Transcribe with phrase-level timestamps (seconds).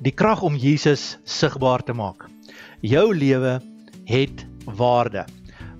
[0.00, 2.22] Die krag om Jesus sigbaar te maak.
[2.80, 3.58] Jou lewe
[4.08, 5.26] het waarde.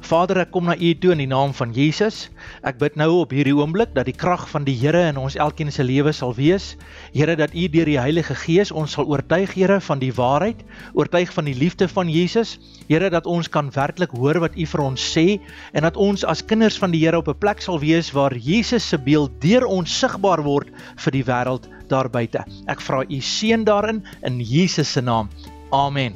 [0.05, 2.19] Vader, ek kom na U toe in die naam van Jesus.
[2.61, 5.73] Ek bid nou op hierdie oomblik dat die krag van die Here in ons elkeen
[5.73, 6.75] se lewe sal wees.
[7.15, 10.61] Here, dat U deur die Heilige Gees ons sal oortuig, Here, van die waarheid,
[10.93, 12.59] oortuig van die liefde van Jesus.
[12.93, 15.27] Here, dat ons kan werklik hoor wat U vir ons sê
[15.73, 18.85] en dat ons as kinders van die Here op 'n plek sal wees waar Jesus
[18.85, 22.45] se beeld deur ons sigbaar word vir die wêreld daar buite.
[22.71, 25.29] Ek vra U seën daarin in Jesus se naam.
[25.71, 26.15] Amen.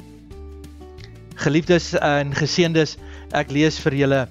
[1.34, 2.96] Geliefdes en geseëndes,
[3.34, 4.24] ek lees vir julle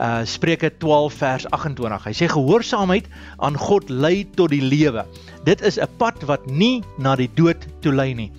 [0.00, 2.04] uh Spreuke 12 vers 28.
[2.08, 3.08] Hy sê gehoorsaamheid
[3.44, 5.04] aan God lei tot die lewe.
[5.44, 8.30] Dit is 'n pad wat nie na die dood toe lei nie.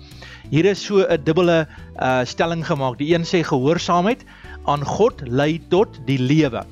[0.50, 1.66] Hier is so 'n dubbele
[2.02, 2.98] uh stelling gemaak.
[2.98, 4.24] Die een sê gehoorsaamheid
[4.66, 6.64] aan God lei tot die lewe.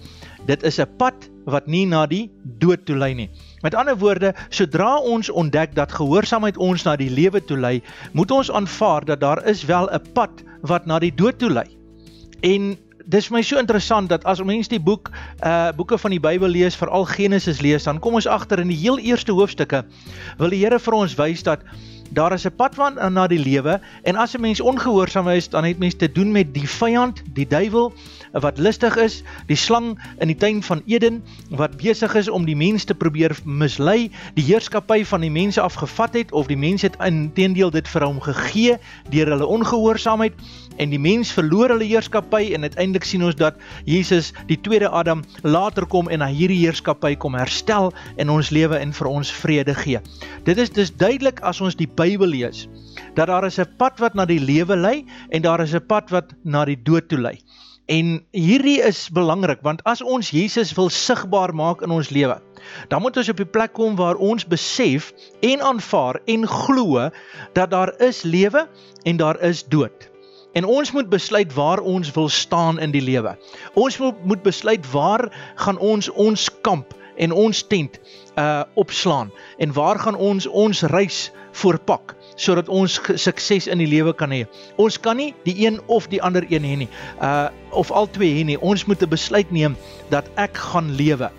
[0.46, 1.14] Dit is 'n pad
[1.46, 3.30] wat nie na die dood toe lei nie.
[3.62, 7.76] Met ander woorde, sodra ons ontdek dat gehoorsaamheid ons na die lewe toe lei,
[8.12, 11.68] moet ons aanvaar dat daar is wel 'n pad wat na die dood toe lei.
[12.40, 15.10] En dis vir my so interessant dat as mense die boek
[15.44, 18.78] uh boeke van die Bybel lees, veral Genesis lees, dan kom ons agter in die
[18.78, 19.84] heel eerste hoofstukke
[20.38, 21.60] wil die Here vir ons wys dat
[22.12, 25.64] daar is 'n pad van na die lewe en as 'n mens ongehoorsaam is, dan
[25.64, 27.92] het mens te doen met die vyand, die duiwel
[28.32, 32.56] wat listig is, die slang in die tuin van Eden wat besig is om die
[32.56, 36.96] mens te probeer mislei, die heerskappy van die mense afgevat het of die mense het
[37.04, 38.78] intedeel dit vir hom gegee
[39.10, 40.32] deur hulle ongehoorsaamheid
[40.76, 45.24] en die mens verloor hulle heerskappy en uiteindelik sien ons dat Jesus die tweede Adam
[45.42, 49.74] later kom en hy hierdie heerskappy kom herstel in ons lewe en vir ons vrede
[49.74, 50.00] gee.
[50.44, 52.66] Dit is dus duidelik as ons die Bybel lees
[53.16, 56.10] dat daar is 'n pad wat na die lewe lei en daar is 'n pad
[56.10, 57.38] wat na die dood toe lei.
[57.86, 62.38] En hierdie is belangrik want as ons Jesus wil sigbaar maak in ons lewe,
[62.88, 67.10] dan moet ons op die plek kom waar ons besef en aanvaar en glo
[67.52, 68.68] dat daar is lewe
[69.02, 70.11] en daar is dood.
[70.52, 73.36] En ons moet besluit waar ons wil staan in die lewe.
[73.74, 77.98] Ons moet besluit waar gaan ons ons kamp en ons tent
[78.40, 84.14] uh opslaan en waar gaan ons ons reis voorpak sodat ons sukses in die lewe
[84.16, 84.44] kan hê.
[84.80, 86.88] Ons kan nie die een of die ander een hê nie.
[87.20, 88.60] Uh of al twee hê nie.
[88.60, 89.76] Ons moet 'n besluit neem
[90.08, 91.30] dat ek gaan lewe.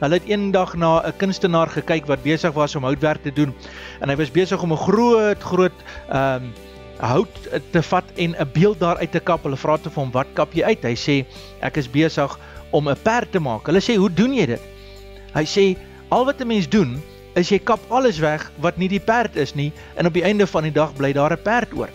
[0.00, 3.54] Hulle het eendag na 'n kunstenaar gekyk wat besig was om houtwerk te doen
[4.00, 5.78] en hy was besig om 'n groot groot
[6.12, 6.52] um,
[7.06, 9.42] hout te vat en 'n beeld daar uit te kap.
[9.42, 11.24] Hulle vra te vir hom, "Wat kap jy uit?" Hy sê,
[11.60, 12.38] "Ek is besig
[12.70, 14.60] om 'n perd te maak." Hulle sê, "Hoe doen jy dit?"
[15.34, 15.76] Hy sê,
[16.08, 17.02] "Al wat 'n mens doen,
[17.34, 20.46] is jy kap alles weg wat nie die perd is nie en op die einde
[20.46, 21.88] van die dag bly daar 'n perd oor."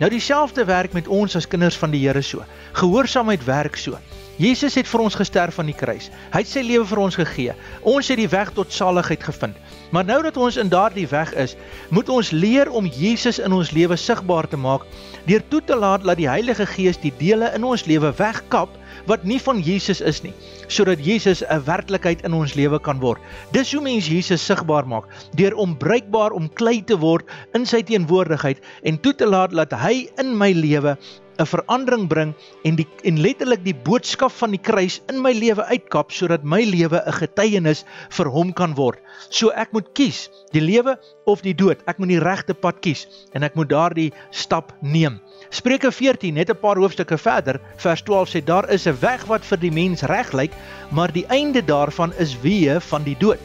[0.00, 2.44] Nou dieselfde werk met ons as kinders van die Here so.
[2.72, 3.98] Gehoorsaamheid werk so.
[4.40, 6.08] Jesus het vir ons gesterf aan die kruis.
[6.32, 7.52] Hy het sy lewe vir ons gegee.
[7.82, 9.56] Ons het die weg tot saligheid gevind.
[9.90, 11.56] Maar nou dat ons in daardie weg is,
[11.90, 14.86] moet ons leer om Jesus in ons lewe sigbaar te maak
[15.26, 18.72] deur toe te laat dat die Heilige Gees die dele in ons lewe wegkap
[19.08, 20.32] wat nie van Jesus is nie,
[20.68, 23.20] sodat Jesus 'n werklikheid in ons lewe kan word.
[23.52, 28.58] Dis hoe mens Jesus sigbaar maak, deur onbruikbaar om klei te word in sy teenwoordigheid
[28.82, 30.96] en toe te laat dat hy in my lewe
[31.40, 32.34] 'n verandering bring
[32.68, 36.60] en die en letterlik die boodskap van die kruis in my lewe uitkap sodat my
[36.68, 37.84] lewe 'n getuienis
[38.16, 38.98] vir hom kan word.
[39.30, 41.80] So ek moet kies, die lewe of die dood.
[41.86, 45.20] Ek moet die regte pad kies en ek moet daardie stap neem.
[45.50, 49.44] Spreuke 14 net 'n paar hoofstukke verder, vers 12 sê daar is 'n weg wat
[49.44, 50.52] vir die mens reg lyk,
[50.90, 53.40] maar die einde daarvan is weë van die dood.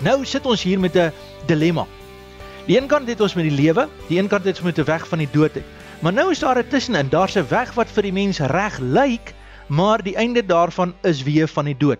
[0.00, 1.12] Nou sit ons hier met 'n
[1.46, 1.86] dilemma.
[2.66, 4.84] Die een kant het ons met die lewe, die een kant het ons met 'n
[4.84, 5.54] weg van die dood.
[5.54, 5.64] Het.
[5.98, 9.34] Maar nou is daar 'n tussenin, daar's 'n weg wat vir die mens reg lyk,
[9.66, 11.98] maar die einde daarvan is weer van die dood.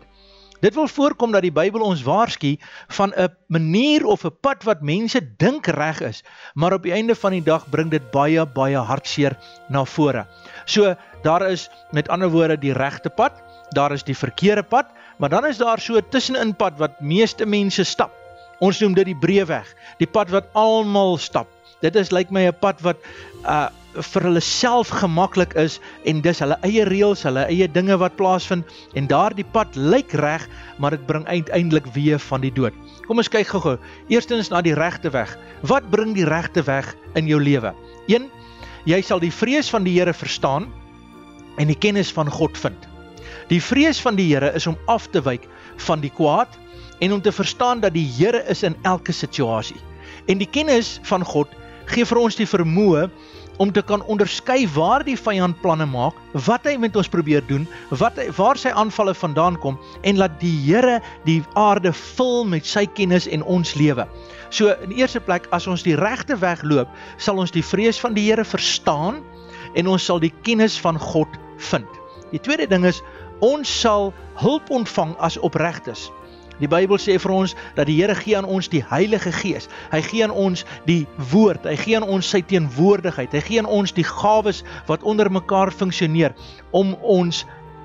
[0.61, 4.81] Dit wil voorkom dat die Bybel ons waarsku van 'n manier of 'n pad wat
[4.81, 8.77] mense dink reg is, maar op die einde van die dag bring dit baie baie
[8.77, 9.37] hartseer
[9.69, 10.27] na vore.
[10.65, 13.33] So daar is met ander woorde die regte pad,
[13.71, 14.87] daar is die verkeerde pad,
[15.17, 18.13] maar dan is daar so 'n tussenin pad wat meeste mense stap.
[18.59, 21.47] Ons noem dit die breë weg, die pad wat almal stap.
[21.81, 22.97] Dit is lyk my 'n pad wat
[23.45, 28.17] uh vir hulle self gemaklik is en dis hulle eie reëls, hulle eie dinge wat
[28.19, 28.69] plaasvind
[28.99, 30.45] en daardie pad lyk reg,
[30.79, 32.77] maar dit bring uiteindelik weer van die dood.
[33.09, 33.79] Kom ons kyk gou-gou.
[34.13, 35.33] Eerstens na die regte weg.
[35.67, 37.73] Wat bring die regte weg in jou lewe?
[38.13, 38.29] 1.
[38.89, 40.69] Jy sal die vrees van die Here verstaan
[41.59, 42.89] en die kennis van God vind.
[43.49, 45.49] Die vrees van die Here is om af te wyk
[45.89, 46.53] van die kwaad
[47.01, 49.79] en om te verstaan dat die Here is in elke situasie.
[50.29, 51.49] En die kennis van God
[51.89, 53.09] gee vir ons die vermoë
[53.59, 56.17] om te kan onderskei waar die vyand planne maak,
[56.47, 57.67] wat hy met ons probeer doen,
[58.01, 62.67] wat hy waar sy aanvalle vandaan kom en laat die Here die aarde vul met
[62.67, 64.07] sy kennis en ons lewe.
[64.51, 68.17] So in eerste plek as ons die regte weg loop, sal ons die vrees van
[68.17, 69.23] die Here verstaan
[69.77, 71.29] en ons sal die kennis van God
[71.71, 71.89] vind.
[72.33, 73.03] Die tweede ding is
[73.45, 76.09] ons sal hulp ontvang as opregtes.
[76.59, 79.69] Die Bybel sê vir ons dat die Here gee aan ons die Heilige Gees.
[79.93, 83.33] Hy gee aan ons die woord, hy gee aan ons sy teenwoordigheid.
[83.33, 86.35] Hy gee aan ons die gawes wat onder mekaar funksioneer
[86.71, 87.45] om ons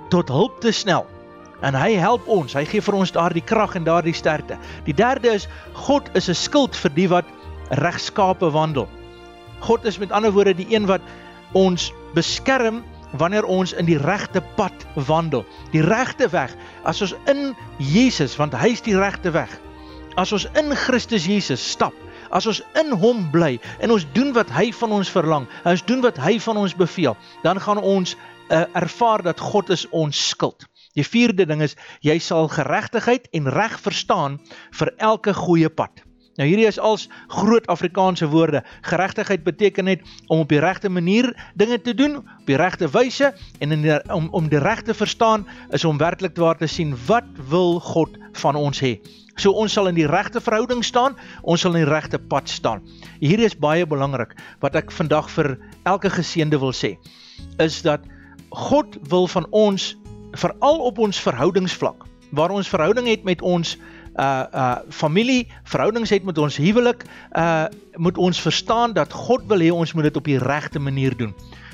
[0.09, 1.05] tot hulp te snel.
[1.63, 2.53] En hy help ons.
[2.57, 4.57] Hy gee vir ons daardie krag en daardie sterkte.
[4.87, 5.47] Die derde is
[5.85, 7.25] God is 'n skild vir die wat
[7.69, 8.89] regskape wandel.
[9.59, 11.01] God is met ander woorde die een wat
[11.53, 12.83] ons beskerm
[13.17, 15.45] wanneer ons in die regte pad wandel.
[15.71, 16.55] Die regte weg.
[16.83, 19.51] As ons in Jesus, want hy is die regte weg.
[20.19, 21.95] As ons in Christus Jesus stap,
[22.33, 26.01] as ons in hom bly en ons doen wat hy van ons verlang, ons doen
[26.05, 30.65] wat hy van ons beveel, dan gaan ons uh, ervaar dat God is ons skild.
[30.93, 31.73] Die vierde ding is
[32.05, 34.37] jy sal geregtigheid en reg verstaan
[34.77, 36.02] vir elke goeie pad.
[36.33, 38.63] Nou hierdie is als groot Afrikaanse woorde.
[38.81, 43.33] Geregtigheid beteken net om op die regte manier dinge te doen, op die regte wyse
[43.59, 46.95] en in die, om om die reg te verstaan is om werklik waar te sien
[47.05, 48.97] wat wil God van ons hê.
[49.37, 52.81] So ons sal in die regte verhouding staan, ons sal in die regte pad staan.
[53.21, 56.95] Hierdie is baie belangrik wat ek vandag vir elke geseënde wil sê
[57.61, 58.01] is dat
[58.49, 59.93] God wil van ons
[60.33, 63.77] veral op ons verhoudingsvlak waar ons verhouding het met ons
[64.15, 67.05] uh uh familie, verhoudings het met ons huwelik,
[67.37, 67.65] uh
[67.95, 71.33] moet ons verstaan dat God wil hê ons moet dit op die regte manier doen.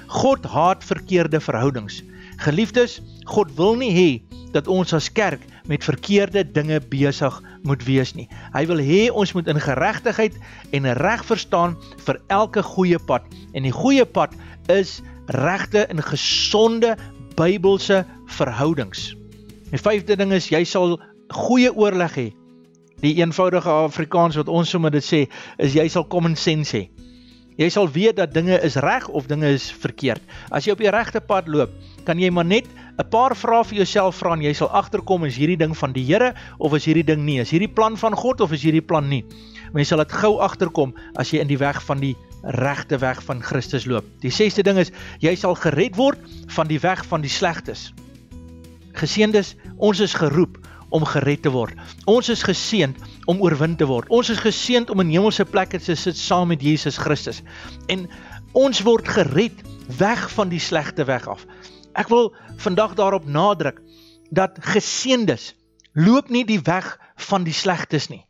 [0.10, 2.04] God haat verkeerde verhoudings.
[2.40, 4.10] Geliefdes, God wil nie hê
[4.54, 7.36] dat ons as kerk met verkeerde dinge besig
[7.68, 8.26] moet wees nie.
[8.56, 10.38] Hy wil hê ons moet in geregtigheid
[10.74, 11.76] en reg verstaan
[12.08, 13.28] vir elke goeie pad.
[13.54, 14.34] En die goeie pad
[14.72, 15.00] is
[15.36, 16.96] regte en gesonde
[17.38, 18.02] Bybelse
[18.40, 19.14] verhoudings.
[19.70, 20.98] Die vyfde ding is jy sal
[21.34, 22.28] goeie oorleg hê.
[23.00, 25.22] Die eenvoudige Afrikaans wat ons sommer dit sê,
[25.58, 26.90] is jy sal common sense hê.
[27.60, 30.24] Jy sal weet dat dinge is reg of dinge is verkeerd.
[30.48, 31.74] As jy op die regte pad loop,
[32.08, 32.68] kan jy maar net
[33.00, 36.04] 'n paar vrae vir jouself vra en jy sal agterkom is hierdie ding van die
[36.04, 37.40] Here of is hierdie ding nie?
[37.40, 39.26] Is hierdie plan van God of is hierdie plan nie?
[39.74, 43.42] Mens sal dit gou agterkom as jy in die weg van die regte weg van
[43.42, 44.06] Christus loop.
[44.22, 47.94] Die sesde ding is jy sal gered word van die weg van die slegtes.
[48.94, 50.58] Geseëndes, ons is geroep
[50.90, 51.78] om gered te word.
[52.10, 52.98] Ons is geseënd
[53.30, 54.10] om oorwin te word.
[54.10, 57.42] Ons is geseënd om in hemelse plekke te sit saam met Jesus Christus.
[57.88, 58.08] En
[58.58, 59.62] ons word gered
[60.00, 61.46] weg van die slegte weg af.
[61.94, 63.82] Ek wil vandag daarop nadruk
[64.30, 65.54] dat geseëndes
[65.94, 66.98] loop nie die weg
[67.30, 68.24] van die slegtes nie.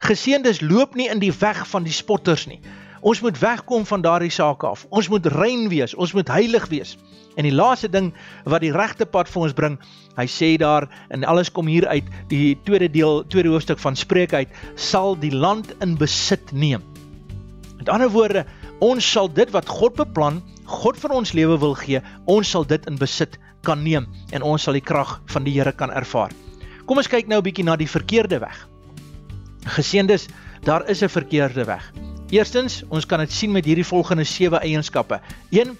[0.00, 2.60] Geseëndes loop nie in die weg van die spotters nie.
[3.00, 4.84] Ons moet wegkom van daardie sake af.
[4.90, 6.96] Ons moet rein wees, ons moet heilig wees.
[7.38, 8.10] En die laaste ding
[8.44, 9.78] wat die regte pad vir ons bring,
[10.18, 14.42] hy sê daar en alles kom hier uit die tweede deel, tweede hoofstuk van Spreuke
[14.42, 16.84] uit, sal die land in besit neem.
[17.78, 18.44] Met ander woorde,
[18.84, 22.84] ons sal dit wat God beplan, God vir ons lewe wil gee, ons sal dit
[22.90, 24.06] in besit kan neem
[24.36, 26.34] en ons sal die krag van die Here kan ervaar.
[26.84, 28.68] Kom ons kyk nou 'n bietjie na die verkeerde weg.
[29.64, 30.28] Geseëndes,
[30.64, 31.92] daar is 'n verkeerde weg.
[32.30, 35.18] Eerstens, ons kan dit sien met hierdie volgende 7 eienskappe.
[35.50, 35.74] 1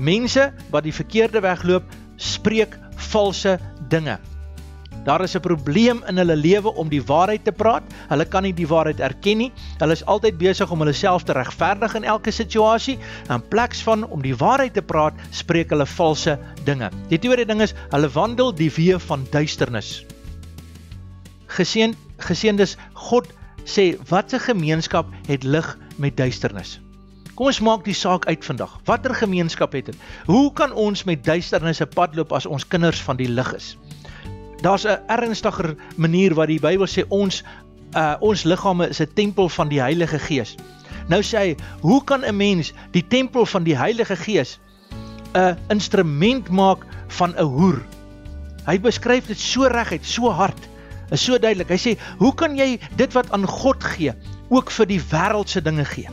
[0.00, 2.78] Mense wat die verkeerde weg loop, spreek
[3.12, 3.58] valse
[3.92, 4.16] dinge.
[5.04, 7.82] Daar is 'n probleem in hulle lewe om die waarheid te praat.
[8.08, 9.52] Hulle kan nie die waarheid erken nie.
[9.78, 12.98] Hulle is altyd besig om hulle self te regverdig in elke situasie.
[13.28, 16.90] In plaas van om die waarheid te praat, spreek hulle valse dinge.
[17.08, 20.06] Die tweede ding is hulle wandel die weë van duisternis.
[21.46, 23.26] Geseën geseëndes God
[23.64, 26.80] sê watse gemeenskap het lig met duisternis?
[27.34, 28.74] Kom ons maak die saak uit vandag.
[28.84, 29.96] Watter gemeenskap het dit?
[30.28, 33.76] Hoe kan ons met duisternis 'n pad loop as ons kinders van die lig is?
[34.60, 37.42] Daar's 'n ernstiger manier wat die Bybel sê ons
[37.96, 40.56] uh ons liggame is 'n tempel van die Heilige Gees.
[41.08, 44.58] Nou sê hy, hoe kan 'n mens die tempel van die Heilige Gees
[45.34, 47.82] 'n instrument maak van 'n hoer?
[48.66, 50.68] Hy beskryf dit so reguit, so hard,
[51.12, 51.70] is so duidelik.
[51.72, 54.14] Hy sê, hoe kan jy dit wat aan God gee,
[54.50, 56.10] ook vir die wêreldse dinge gee?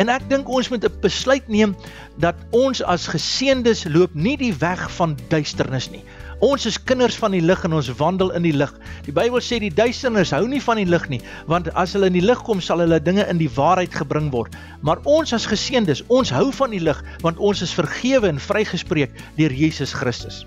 [0.00, 1.76] En ek dink ons moet 'n besluit neem
[2.18, 6.00] dat ons as geseëndes loop nie die weg van duisternis nie.
[6.40, 8.72] Ons is kinders van die lig en ons wandel in die lig.
[9.04, 12.16] Die Bybel sê die duisternis hou nie van die lig nie, want as hulle in
[12.16, 14.56] die lig kom, sal hulle dinge in die waarheid gebring word.
[14.80, 19.12] Maar ons as geseëndes, ons hou van die lig want ons is vergewe en vrygespreek
[19.36, 20.46] deur Jesus Christus.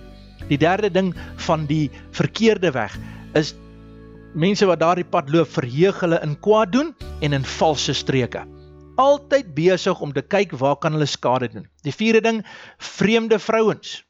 [0.49, 1.13] Die derde ding
[1.45, 2.97] van die verkeerde weg
[3.37, 3.53] is
[4.33, 8.45] mense wat daardie pad loop, verheug hulle in kwaad doen en in valse streke.
[8.95, 11.65] altyd besig om te kyk waar kan hulle skade doen.
[11.81, 12.43] Die vierde ding,
[12.77, 14.03] vreemde vrouens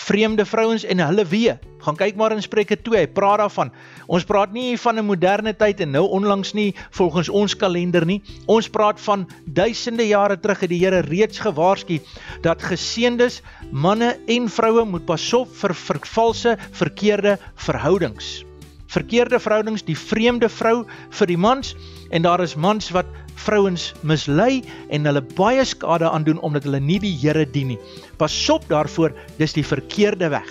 [0.00, 1.54] vreemde vrouens en hulle wee.
[1.84, 3.70] Gaan kyk maar in Spreuke 2, hy praat daarvan.
[4.08, 8.22] Ons praat nie van 'n moderne tyd en nou onlangs nie volgens ons kalender nie.
[8.46, 12.00] Ons praat van duisende jare terug het die Here reeds gewaarsku
[12.42, 13.42] dat geseëndes
[13.72, 18.49] manne en vroue moet pasop vir vervalse verkeerde verhoudings.
[18.90, 20.82] Verkeerde verhoudings, die vreemde vrou
[21.14, 21.76] vir die mans
[22.10, 23.06] en daar is mans wat
[23.38, 27.78] vrouens mislei en hulle baie skade aandoen omdat hulle nie die Here dien nie.
[28.18, 30.50] Pasop daarvoor, dis die verkeerde weg.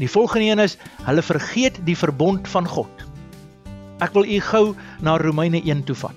[0.00, 3.04] Die volgende een is hulle vergeet die verbond van God.
[4.00, 4.64] Ek wil u gou
[5.04, 6.16] na Romeine 1 toe vat.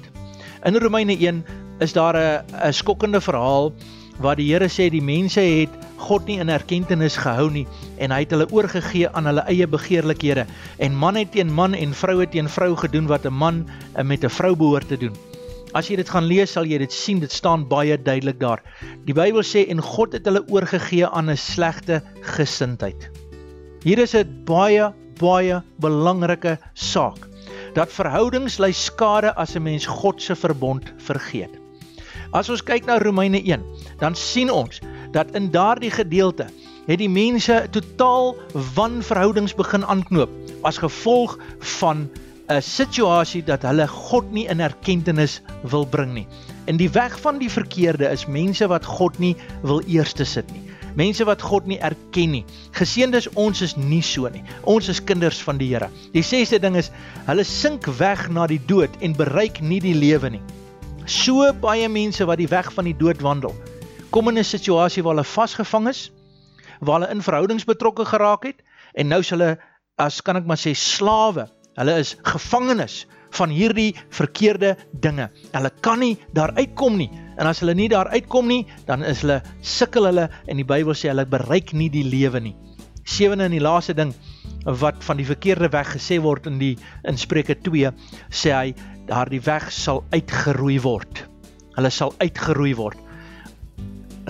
[0.64, 1.44] In Romeine 1
[1.84, 3.74] is daar 'n 'n skokkende verhaal
[4.20, 7.66] waar die Here sê die mense het God nie in erkenning gehou nie
[7.98, 10.46] en hy het hulle oorgegee aan hulle eie begeerlikhede
[10.80, 13.66] en man het teen man en vrou het teen vrou gedoen wat 'n man
[14.04, 15.16] met 'n vrou behoort te doen.
[15.74, 18.62] As jy dit gaan lees, sal jy dit sien, dit staan baie duidelik daar.
[19.06, 23.10] Die Bybel sê en God het hulle oorgegee aan 'n slegte gesindheid.
[23.84, 27.28] Hier is 'n baie baie belangrike saak.
[27.74, 31.50] Dat verhoudings ly skade as 'n mens God se verbond vergeet.
[32.34, 33.64] As ons kyk na Romeine 1,
[34.00, 34.80] dan sien ons
[35.14, 36.50] dat in daardie gedeelte
[36.88, 38.34] het die mense totaal
[38.76, 40.30] wanverhoudings begin aanknoop
[40.68, 41.38] as gevolg
[41.80, 42.10] van
[42.52, 45.30] 'n situasie dat hulle God nie in erkenning
[45.62, 46.28] wil bring nie.
[46.66, 50.62] In die weg van die verkeerde is mense wat God nie wil eerste sit nie.
[50.96, 52.46] Mense wat God nie erken nie.
[52.72, 54.44] Geseëndes ons is nie so nie.
[54.64, 55.90] Ons is kinders van die Here.
[56.14, 56.92] Die sesde ding is
[57.26, 60.44] hulle sink weg na die dood en bereik nie die lewe nie.
[61.06, 63.56] So baie mense wat die weg van die dood wandel,
[64.14, 66.12] kom in 'n situasie waar hulle vasgevang is,
[66.80, 68.62] waar hulle in verhoudings betrokke geraak het
[68.94, 69.58] en nou is hulle
[69.98, 73.04] as kan ek maar sê slawe Hulle is gevangenes
[73.34, 75.30] van hierdie verkeerde dinge.
[75.56, 77.10] Hulle kan nie daar uitkom nie.
[77.38, 80.94] En as hulle nie daar uitkom nie, dan is hulle sukkel hulle en die Bybel
[80.94, 82.54] sê hulle bereik nie die lewe nie.
[83.10, 84.14] Sewende en die laaste ding
[84.64, 86.76] wat van die verkeerde weg gesê word in die
[87.10, 87.90] in Spreuke 2
[88.30, 88.76] sê hy
[89.10, 91.26] daardie weg sal uitgeroei word.
[91.74, 93.02] Hulle sal uitgeroei word.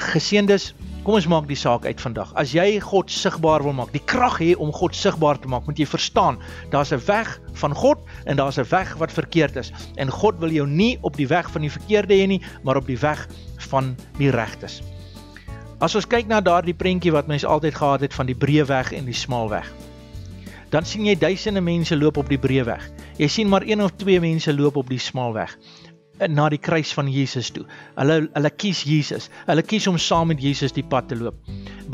[0.01, 0.73] Geseëndes
[1.03, 2.29] Kom ons maak die saak uit vandag.
[2.39, 5.81] As jy God sigbaar wil maak, die krag hê om God sigbaar te maak, moet
[5.81, 6.37] jy verstaan,
[6.71, 9.73] daar's 'n weg van God en daar's 'n weg wat verkeerd is.
[9.97, 12.87] En God wil jou nie op die weg van die verkeerde hê nie, maar op
[12.87, 14.81] die weg van die regtes.
[15.79, 18.93] As ons kyk na daardie prentjie wat mense altyd gehad het van die breë weg
[18.93, 19.73] en die smal weg.
[20.69, 22.89] Dan sien jy duisende mense loop op die breë weg.
[23.17, 25.57] Jy sien maar een of twee mense loop op die smal weg
[26.29, 27.63] na die kruis van Jesus toe.
[27.97, 29.29] Hulle hulle kies Jesus.
[29.47, 31.39] Hulle kies om saam met Jesus die pad te loop.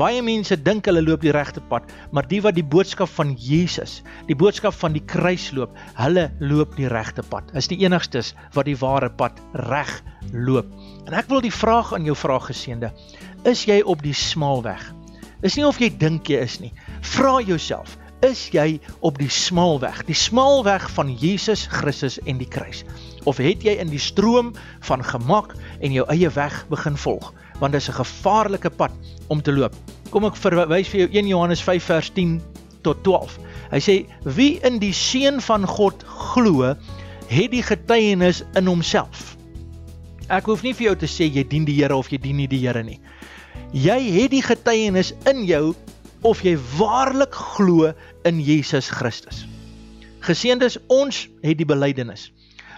[0.00, 4.00] Baie mense dink hulle loop die regte pad, maar die wat die boodskap van Jesus,
[4.28, 7.50] die boodskap van die kruis loop, hulle loop die regte pad.
[7.58, 9.92] Is die enigstes wat die ware pad reg
[10.32, 10.70] loop.
[11.06, 12.92] En ek wil die vraag aan jou vra geseende,
[13.48, 14.82] is jy op die smal weg?
[15.42, 16.72] Is nie of jy dink jy is nie.
[17.16, 17.96] Vra jouself,
[18.26, 22.84] is jy op die smal weg, die smal weg van Jesus Christus en die kruis?
[23.24, 24.54] Of het jy in die stroom
[24.86, 27.32] van gemak en jou eie weg begin volg?
[27.60, 28.92] Want dit is 'n gevaarlike pad
[29.28, 29.74] om te loop.
[30.10, 32.40] Kom ek verwys vir jou 1 Johannes 5 vers 10
[32.82, 33.38] tot 12.
[33.70, 36.74] Hy sê wie in die seun van God glo,
[37.30, 39.36] het die getuienis in homself.
[40.28, 42.48] Ek hoef nie vir jou te sê jy dien die Here of jy dien nie
[42.48, 43.00] die Here nie.
[43.72, 45.74] Jy het die getuienis in jou
[46.22, 47.92] of jy waarlik glo
[48.24, 49.46] in Jesus Christus.
[50.20, 52.30] Geseëndes, ons het die belydenis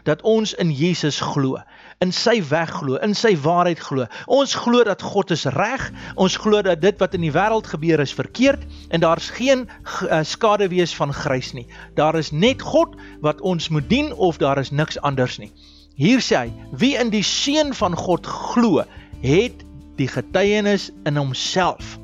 [0.02, 1.58] dat ons in Jesus glo,
[2.02, 4.06] in sy weg glo, in sy waarheid glo.
[4.26, 5.84] Ons glo dat God is reg.
[6.18, 10.22] Ons glo dat dit wat in die wêreld gebeur is verkeerd en daar's geen uh,
[10.26, 11.66] skade wees van grys nie.
[11.94, 15.52] Daar is net God wat ons moet dien of daar is niks anders nie.
[15.94, 18.82] Hier sê hy: Wie in die seun van God glo,
[19.22, 19.62] het
[20.00, 21.98] die getuienis in homself.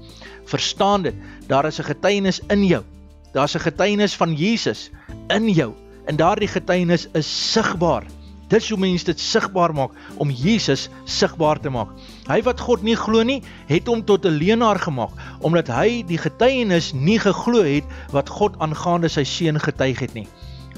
[0.49, 1.15] Verstaan dit?
[1.49, 2.85] Daar is 'n getuienis in jou.
[3.33, 4.91] Daar's 'n getuienis van Jesus
[5.29, 5.75] in jou
[6.09, 8.07] en daardie getuienis is sigbaar.
[8.49, 11.91] Dit sou mense dit sigbaar maak om Jesus sigbaar te maak.
[12.31, 15.13] Hy wat God nie glo nie, het hom tot 'n leienaar gemaak
[15.45, 20.29] omdat hy die getuienis nie geglo het wat God aangaande sy seun getuig het nie.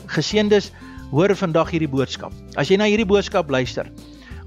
[0.07, 0.73] Geseëndes,
[1.11, 2.33] hoor vandag hierdie boodskap.
[2.57, 3.87] As jy na hierdie boodskap luister,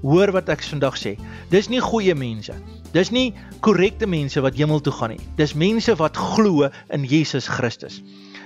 [0.02, 1.16] hoor wat ek vandag sê.
[1.50, 2.52] Dis nie goeie mense.
[2.92, 5.20] Dis nie korrekte mense wat hemel toe gaan nie.
[5.36, 8.02] Dis mense wat glo in Jesus Christus.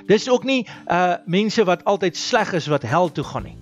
[0.08, 3.56] Dis ook nie uh mense wat altyd sleg is wat hel toe gaan nie.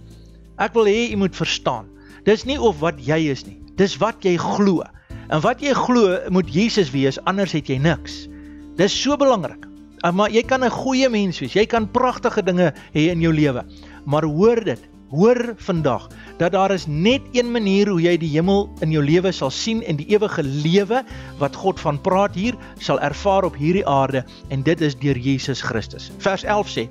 [0.62, 1.90] Ek wil hê jy moet verstaan.
[2.24, 3.58] Dis nie of wat jy is nie.
[3.76, 4.84] Dis wat jy glo.
[5.26, 8.26] En wat jy glo moet Jesus wees, anders het jy niks.
[8.78, 9.66] Dis so belangrik.
[10.04, 11.52] Uh, maar jy kan 'n goeie mens wees.
[11.52, 13.64] Jy kan pragtige dinge hê in jou lewe.
[14.04, 16.08] Maar hoor dit, hoor vandag
[16.38, 19.82] dat daar is net een manier hoe jy die hemel in jou lewe sal sien
[19.86, 21.02] en die ewige lewe
[21.38, 25.62] wat God van praat hier sal ervaar op hierdie aarde en dit is deur Jesus
[25.62, 26.10] Christus.
[26.18, 26.88] Vers 11 sê: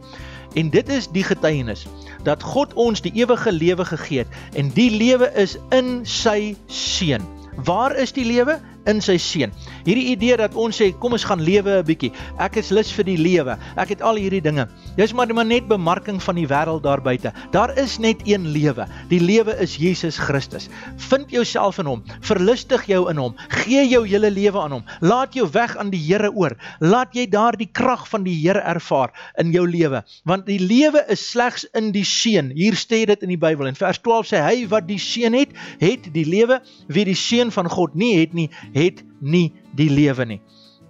[0.55, 1.85] En dit is die getuienis
[2.23, 7.23] dat God ons die ewige lewe gegee het en die lewe is in sy seun.
[7.55, 8.59] Waar is die lewe?
[8.89, 9.53] In sy seun.
[9.85, 12.11] Hierdie idee dat ons sê kom ons gaan lewe 'n bietjie.
[12.39, 13.57] Ek is lus vir die lewe.
[13.77, 14.67] Ek het al hierdie dinge.
[14.97, 17.33] Dis maar net bemarking van die wêreld daar buite.
[17.51, 18.87] Daar is net een lewe.
[19.09, 20.69] Die lewe is Jesus Christus.
[20.97, 22.03] Vind jouself in hom.
[22.21, 23.35] Verlustig jou in hom.
[23.49, 24.83] Gee jou hele lewe aan hom.
[25.01, 26.55] Laat jou weg aan die Here oor.
[26.79, 30.03] Laat jy daardie krag van die Here ervaar in jou lewe.
[30.23, 32.51] Want die lewe is slegs in die seun.
[32.55, 33.67] Hier sê dit in die Bybel.
[33.67, 35.49] In vers 12 sê hy wat die seun het,
[35.81, 36.61] het die lewe.
[36.87, 40.41] Wie die seun van God nie het nie, het nie die lewe nie.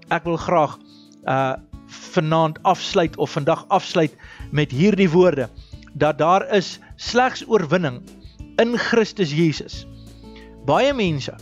[0.09, 0.77] Ek wil graag
[1.25, 1.55] uh
[1.95, 4.15] vanaand afsluit of vandag afsluit
[4.51, 5.45] met hierdie woorde
[5.93, 8.01] dat daar is slegs oorwinning
[8.57, 9.85] in Christus Jesus.
[10.65, 11.35] Baie mense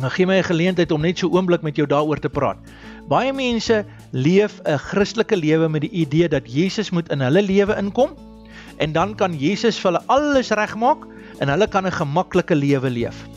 [0.00, 2.56] Nou gee my 'n geleentheid om net so oomblik met jou daaroor te praat.
[3.08, 7.76] Baie mense leef 'n Christelike lewe met die idee dat Jesus moet in hulle lewe
[7.76, 8.10] inkom
[8.76, 11.04] en dan kan Jesus vir hulle alles regmaak
[11.38, 13.28] en hulle kan 'n gemaklike lewe leef.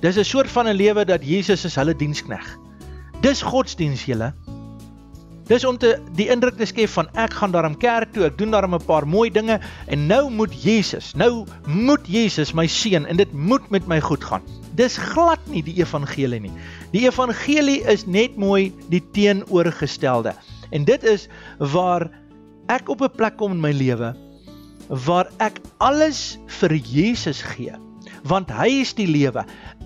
[0.00, 2.58] Dis 'n soort van 'n lewe dat Jesus is hulle dienskneg.
[3.20, 4.34] Dis godsdiens julle.
[5.46, 8.50] Dis om te die indruk te skep van ek gaan daarom kerk toe, ek doen
[8.50, 13.16] daarom 'n paar mooi dinge en nou moet Jesus, nou moet Jesus my seën en
[13.16, 14.42] dit moet met my goed gaan.
[14.74, 16.52] Dis glad nie die evangelie nie.
[16.92, 20.34] Die evangelie is net mooi die teenoorgestelde.
[20.70, 22.10] En dit is waar
[22.66, 24.16] ek op 'n plek kom in my lewe
[24.88, 27.74] waar ek alles vir Jesus gee
[28.26, 29.44] want hy is die lewe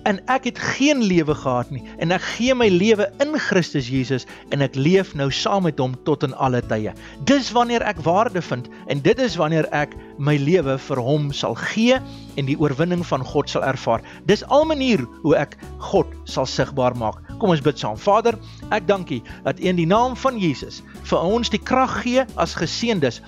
[0.09, 4.25] en ek het geen lewe gehad nie en ek gee my lewe in Christus Jesus
[4.51, 6.93] en ek leef nou saam met hom tot in alle tye.
[7.29, 11.55] Dis wanneer ek waarde vind en dit is wanneer ek my lewe vir hom sal
[11.57, 11.97] gee
[12.39, 14.03] en die oorwinning van God sal ervaar.
[14.29, 15.57] Dis al manier hoe ek
[15.91, 17.19] God sal sigbaar maak.
[17.41, 17.97] Kom ons bid saam.
[17.99, 18.37] Vader,
[18.71, 22.25] ek dank U dat U in die naam van Jesus vir ons die krag gee
[22.39, 23.19] as geseëndes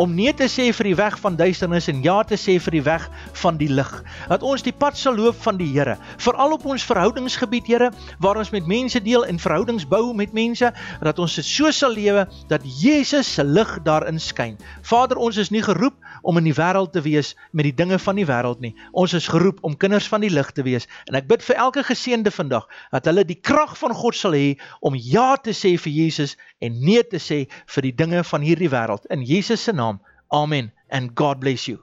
[0.00, 2.84] om nee te sê vir die weg van duisternis en ja te sê vir die
[2.86, 3.08] weg
[3.42, 3.90] van die lig.
[4.28, 7.90] Dat ons die pad sal loop van die Here, veral op ons verhoudingsgebied, Here,
[8.22, 10.70] waar ons met mense deel en verhoudings bou met mense,
[11.02, 14.56] dat ons dit so sal lewe dat Jesus se lig daarin skyn.
[14.86, 18.18] Vader, ons is nie geroep om in die wêreld te wees met die dinge van
[18.18, 18.74] die wêreld nie.
[18.92, 20.88] Ons is geroep om kinders van die lig te wees.
[21.10, 24.56] En ek bid vir elke geseënde vandag dat hulle die krag van God sal hê
[24.80, 27.44] om ja te sê vir Jesus en nee te sê
[27.74, 29.08] vir die dinge van hierdie wêreld.
[29.10, 30.00] In Jesus se naam.
[30.32, 31.82] Amen and God bless you.